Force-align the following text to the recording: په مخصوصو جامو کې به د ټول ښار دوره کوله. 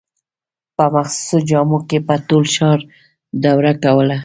په 0.75 0.83
مخصوصو 0.93 1.37
جامو 1.49 1.79
کې 1.89 1.97
به 2.07 2.15
د 2.21 2.25
ټول 2.29 2.45
ښار 2.55 2.79
دوره 3.43 3.71
کوله. 3.83 4.17